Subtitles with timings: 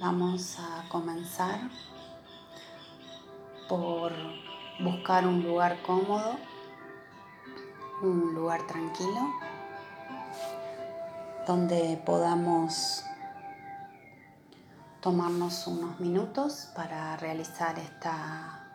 [0.00, 1.60] Vamos a comenzar
[3.68, 4.10] por
[4.80, 6.36] buscar un lugar cómodo,
[8.02, 9.20] un lugar tranquilo,
[11.46, 13.04] donde podamos
[15.00, 18.68] tomarnos unos minutos para realizar esta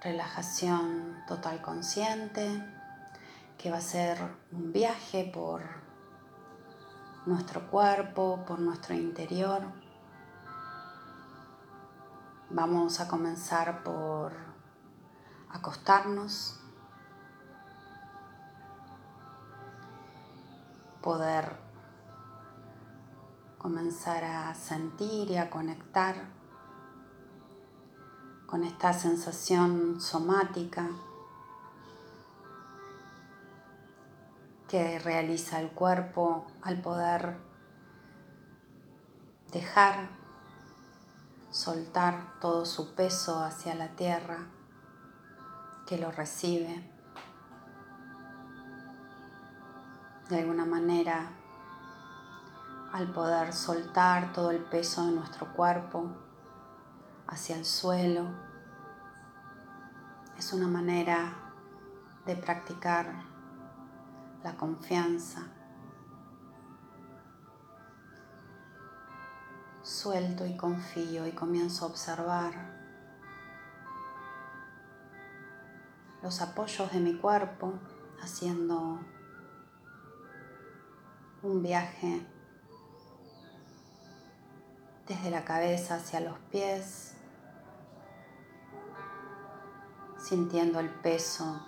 [0.00, 2.64] relajación total consciente,
[3.58, 4.18] que va a ser
[4.52, 5.60] un viaje por
[7.26, 9.87] nuestro cuerpo, por nuestro interior
[12.50, 14.32] Vamos a comenzar por
[15.50, 16.58] acostarnos,
[21.02, 21.56] poder
[23.58, 26.14] comenzar a sentir y a conectar
[28.46, 30.88] con esta sensación somática
[34.68, 37.36] que realiza el cuerpo al poder
[39.52, 40.08] dejar
[41.50, 44.46] soltar todo su peso hacia la tierra
[45.86, 46.84] que lo recibe.
[50.28, 51.30] De alguna manera,
[52.92, 56.10] al poder soltar todo el peso de nuestro cuerpo
[57.26, 58.26] hacia el suelo,
[60.36, 61.34] es una manera
[62.26, 63.12] de practicar
[64.44, 65.46] la confianza
[69.88, 72.52] suelto y confío y comienzo a observar
[76.22, 77.72] los apoyos de mi cuerpo
[78.20, 79.00] haciendo
[81.42, 82.26] un viaje
[85.06, 87.14] desde la cabeza hacia los pies,
[90.18, 91.62] sintiendo el peso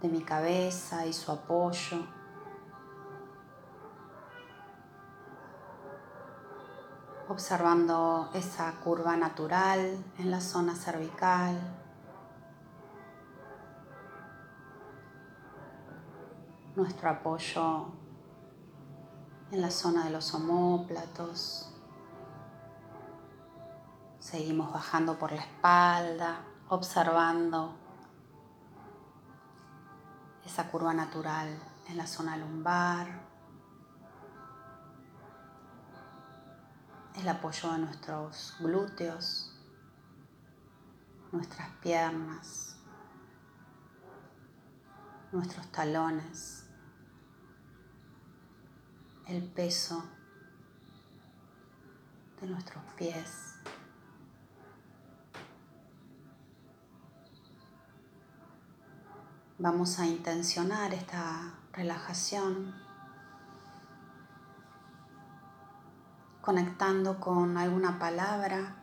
[0.00, 2.21] de mi cabeza y su apoyo.
[7.32, 11.58] Observando esa curva natural en la zona cervical.
[16.76, 17.86] Nuestro apoyo
[19.50, 21.72] en la zona de los omóplatos.
[24.18, 27.74] Seguimos bajando por la espalda, observando
[30.44, 31.48] esa curva natural
[31.88, 33.31] en la zona lumbar.
[37.16, 39.54] El apoyo de nuestros glúteos,
[41.30, 42.76] nuestras piernas,
[45.30, 46.66] nuestros talones,
[49.26, 50.04] el peso
[52.40, 53.54] de nuestros pies.
[59.58, 62.74] Vamos a intencionar esta relajación
[66.42, 68.74] conectando con alguna palabra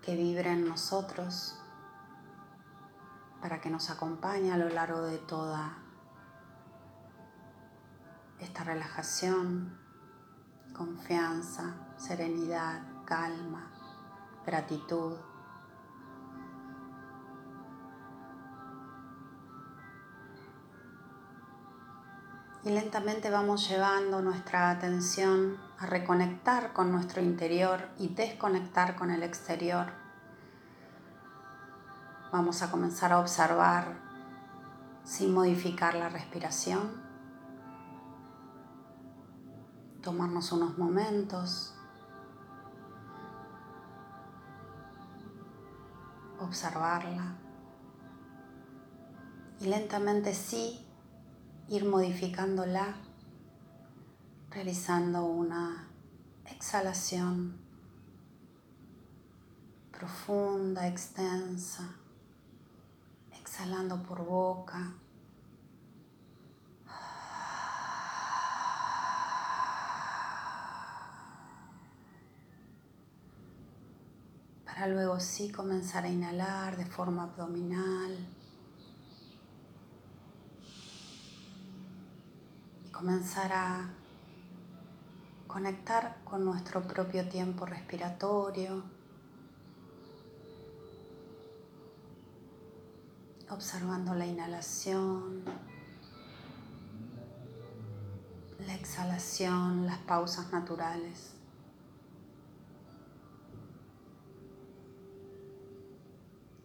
[0.00, 1.60] que vibre en nosotros
[3.42, 5.78] para que nos acompañe a lo largo de toda
[8.38, 9.76] esta relajación,
[10.72, 13.72] confianza, serenidad, calma,
[14.46, 15.16] gratitud.
[22.64, 29.22] Y lentamente vamos llevando nuestra atención a reconectar con nuestro interior y desconectar con el
[29.22, 29.86] exterior.
[32.32, 33.96] Vamos a comenzar a observar
[35.04, 37.00] sin modificar la respiración,
[40.02, 41.74] tomarnos unos momentos,
[46.40, 47.36] observarla
[49.60, 50.87] y lentamente sí
[51.68, 52.94] ir modificándola,
[54.50, 55.86] realizando una
[56.46, 57.58] exhalación
[59.92, 61.94] profunda, extensa,
[63.38, 64.94] exhalando por boca.
[74.64, 78.37] Para luego sí comenzar a inhalar de forma abdominal.
[82.98, 83.88] Comenzar a
[85.46, 88.82] conectar con nuestro propio tiempo respiratorio,
[93.50, 95.44] observando la inhalación,
[98.66, 101.34] la exhalación, las pausas naturales.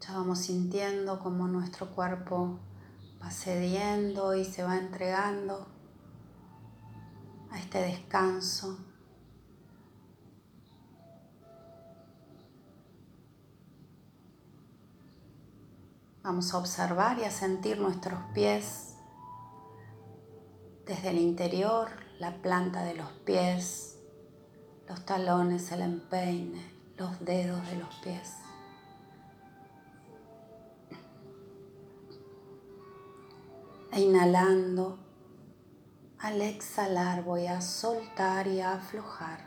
[0.00, 2.58] Ya vamos sintiendo cómo nuestro cuerpo
[3.22, 5.66] va cediendo y se va entregando
[7.52, 8.78] a este descanso.
[16.22, 18.94] Vamos a observar y a sentir nuestros pies
[20.86, 21.88] desde el interior,
[22.18, 23.98] la planta de los pies,
[24.88, 26.62] los talones, el empeine,
[26.96, 28.36] los dedos de los pies.
[33.92, 34.98] E inhalando
[36.22, 39.40] al exhalar voy a soltar y a aflojar.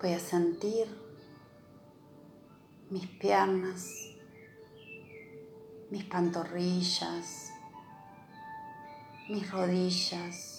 [0.00, 0.86] Voy a sentir
[2.88, 3.86] mis piernas,
[5.90, 7.52] mis pantorrillas,
[9.28, 10.58] mis rodillas,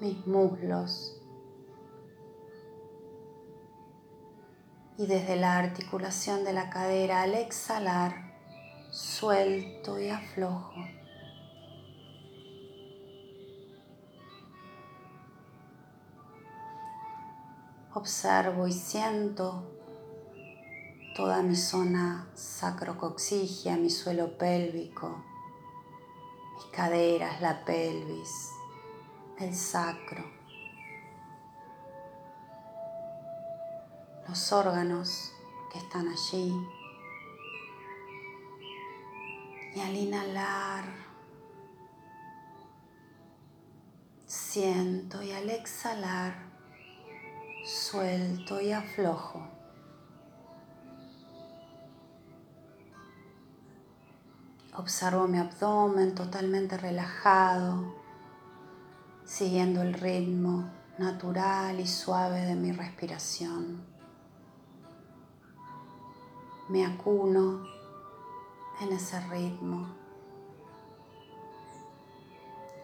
[0.00, 1.19] mis muslos.
[5.00, 8.34] Y desde la articulación de la cadera al exhalar,
[8.90, 10.74] suelto y aflojo.
[17.94, 19.72] Observo y siento
[21.16, 25.24] toda mi zona sacrocoxigia, mi suelo pélvico,
[26.56, 28.50] mis caderas, la pelvis,
[29.38, 30.39] el sacro,
[34.30, 35.32] los órganos
[35.72, 36.54] que están allí.
[39.74, 40.84] Y al inhalar,
[44.26, 46.34] siento y al exhalar,
[47.64, 49.48] suelto y aflojo.
[54.76, 57.96] Observo mi abdomen totalmente relajado,
[59.24, 63.89] siguiendo el ritmo natural y suave de mi respiración.
[66.70, 67.66] Me acuno
[68.80, 69.88] en ese ritmo.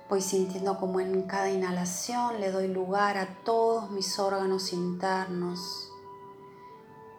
[0.09, 5.89] Voy sintiendo como en cada inhalación le doy lugar a todos mis órganos internos.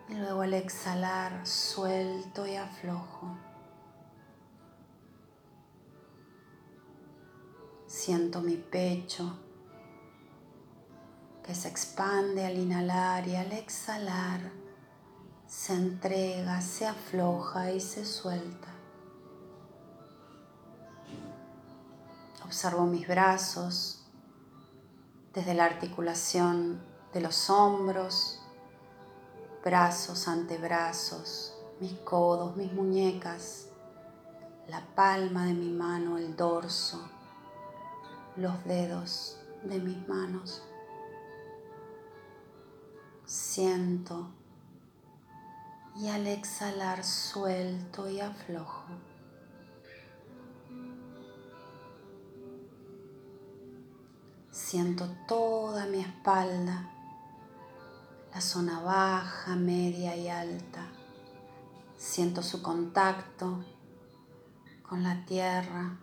[0.10, 3.38] Y luego al exhalar suelto y aflojo.
[7.86, 9.38] Siento mi pecho
[11.44, 14.57] que se expande al inhalar y al exhalar
[15.48, 18.68] se entrega, se afloja y se suelta.
[22.44, 24.06] Observo mis brazos
[25.34, 26.82] desde la articulación
[27.14, 28.42] de los hombros,
[29.64, 33.68] brazos, antebrazos, mis codos, mis muñecas,
[34.68, 37.10] la palma de mi mano, el dorso,
[38.36, 40.64] los dedos de mis manos.
[43.26, 44.37] Siento
[46.00, 48.86] y al exhalar suelto y aflojo.
[54.52, 56.92] Siento toda mi espalda,
[58.32, 60.86] la zona baja, media y alta.
[61.98, 63.64] Siento su contacto
[64.84, 65.98] con la tierra,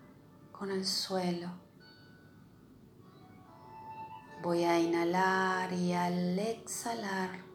[0.51, 1.51] con el suelo.
[4.43, 7.54] Voy a inhalar y al exhalar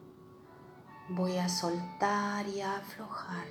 [1.10, 3.46] voy a soltar y a aflojar.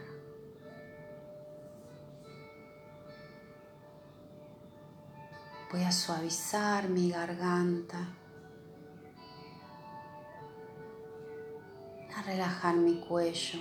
[5.72, 8.16] Voy a suavizar mi garganta,
[12.16, 13.60] a relajar mi cuello.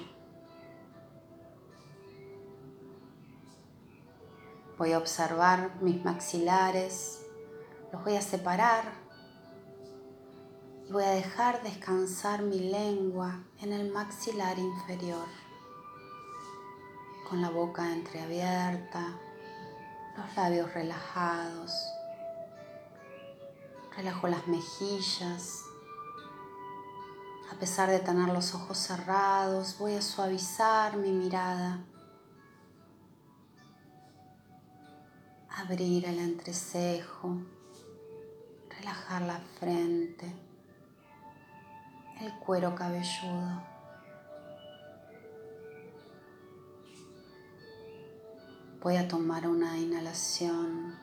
[4.78, 7.26] Voy a observar mis maxilares,
[7.92, 9.07] los voy a separar
[10.90, 15.26] voy a dejar descansar mi lengua en el maxilar inferior,
[17.28, 19.18] con la boca entreabierta,
[20.16, 21.72] los labios relajados.
[23.96, 25.64] Relajo las mejillas.
[27.52, 31.84] A pesar de tener los ojos cerrados, voy a suavizar mi mirada.
[35.50, 37.36] Abrir el entrecejo.
[38.70, 40.47] Relajar la frente.
[42.20, 43.62] El cuero cabelludo.
[48.82, 50.96] Voy a tomar una inhalación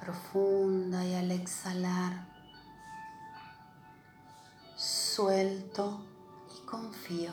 [0.00, 2.26] profunda y al exhalar
[4.76, 6.00] suelto
[6.54, 7.32] y confío.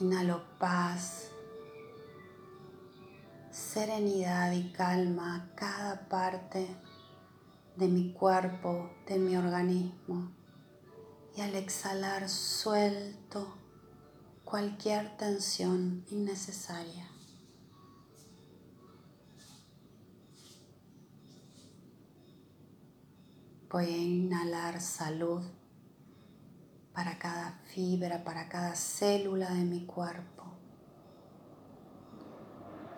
[0.00, 1.29] Inhalo paz,
[3.72, 6.66] serenidad y calma a cada parte
[7.76, 10.32] de mi cuerpo, de mi organismo.
[11.36, 13.56] Y al exhalar suelto
[14.44, 17.08] cualquier tensión innecesaria.
[23.70, 25.42] Voy a inhalar salud
[26.92, 30.39] para cada fibra, para cada célula de mi cuerpo.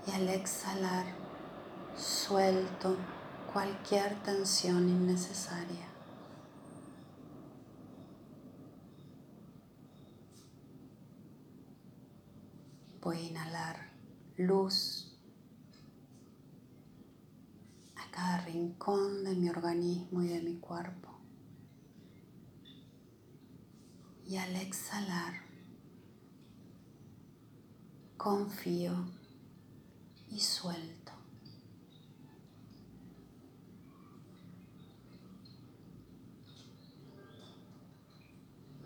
[0.06, 1.06] Y al exhalar,
[1.96, 2.96] suelto
[3.52, 5.86] cualquier tensión innecesaria.
[13.00, 13.92] Voy a inhalar
[14.36, 15.18] luz
[17.96, 21.10] a cada rincón de mi organismo y de mi cuerpo.
[24.24, 25.34] Y al exhalar,
[28.16, 29.21] confío
[30.32, 31.12] y suelto.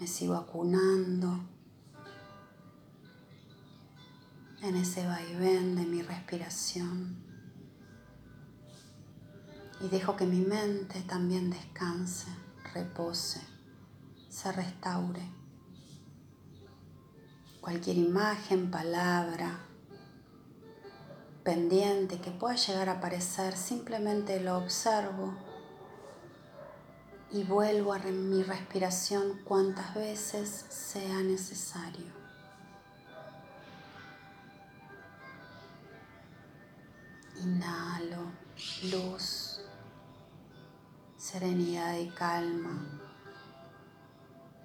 [0.00, 1.40] Me sigo acunando
[4.60, 7.16] en ese vaivén de mi respiración
[9.80, 12.28] y dejo que mi mente también descanse,
[12.74, 13.40] repose,
[14.28, 15.22] se restaure.
[17.60, 19.65] Cualquier imagen, palabra,
[21.46, 25.32] pendiente que pueda llegar a aparecer, simplemente lo observo
[27.30, 32.12] y vuelvo a mi respiración cuantas veces sea necesario.
[37.40, 38.32] Inhalo
[38.90, 39.60] luz,
[41.16, 43.00] serenidad y calma.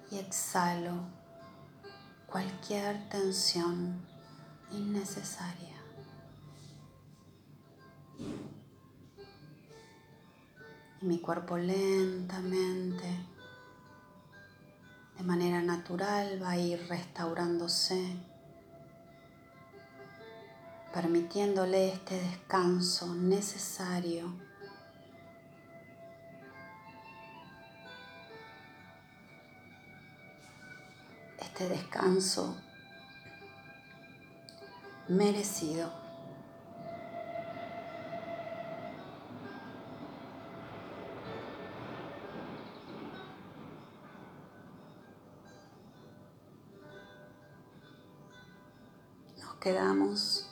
[0.10, 0.96] Y exhalo
[2.26, 4.04] cualquier tensión
[4.72, 5.71] innecesaria.
[11.02, 13.08] Mi cuerpo lentamente,
[15.18, 18.18] de manera natural, va a ir restaurándose,
[20.94, 24.52] permitiéndole este descanso necesario
[31.62, 32.58] este descanso
[35.08, 36.01] merecido.
[49.62, 50.50] Quedamos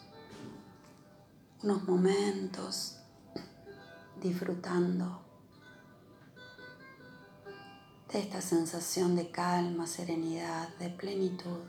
[1.64, 3.00] unos momentos
[4.22, 5.26] disfrutando
[8.14, 11.64] de esta sensación de calma, serenidad, de plenitud.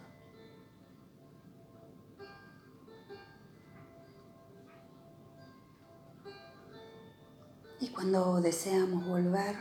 [7.80, 9.56] Y cuando deseamos volver,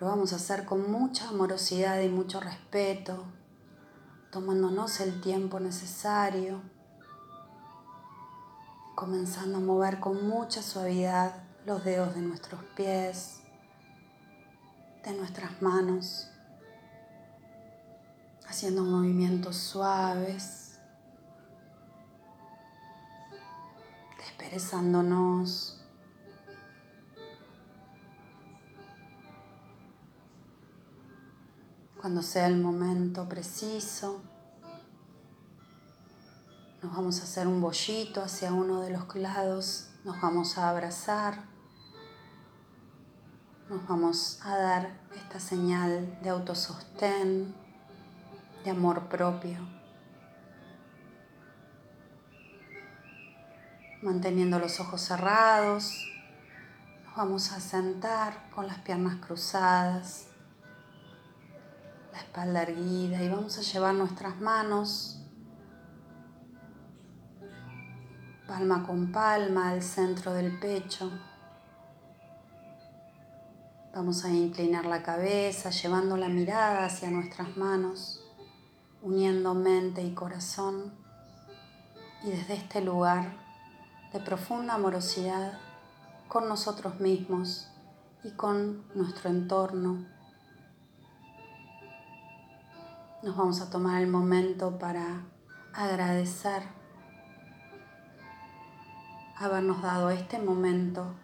[0.00, 3.26] lo vamos a hacer con mucha amorosidad y mucho respeto,
[4.34, 6.60] tomándonos el tiempo necesario,
[8.96, 13.42] comenzando a mover con mucha suavidad los dedos de nuestros pies,
[15.04, 16.32] de nuestras manos,
[18.48, 20.80] haciendo movimientos suaves,
[24.18, 25.83] desperezándonos.
[32.04, 34.20] Cuando sea el momento preciso,
[36.82, 41.44] nos vamos a hacer un bollito hacia uno de los lados, nos vamos a abrazar
[43.70, 47.54] nos vamos a dar esta señal de autosostén,
[48.64, 49.66] de amor propio,
[54.02, 55.90] manteniendo los ojos cerrados.
[57.06, 60.33] Nos vamos a sentar con las piernas cruzadas,
[62.14, 65.20] la espalda erguida y vamos a llevar nuestras manos
[68.46, 71.10] palma con palma al centro del pecho.
[73.92, 78.24] Vamos a inclinar la cabeza, llevando la mirada hacia nuestras manos,
[79.02, 80.94] uniendo mente y corazón.
[82.22, 83.32] Y desde este lugar
[84.12, 85.58] de profunda amorosidad
[86.28, 87.68] con nosotros mismos
[88.22, 90.13] y con nuestro entorno,
[93.24, 95.22] nos vamos a tomar el momento para
[95.72, 96.62] agradecer
[99.38, 101.14] habernos dado este momento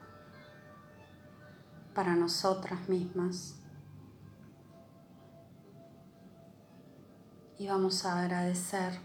[1.94, 3.56] para nosotras mismas.
[7.58, 8.98] Y vamos a agradecer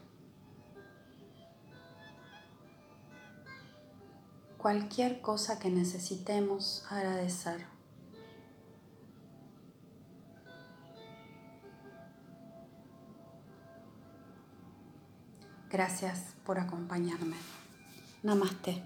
[4.58, 7.75] cualquier cosa que necesitemos agradecer.
[15.76, 17.36] Gracias por acompañarme.
[18.24, 18.82] Namaste.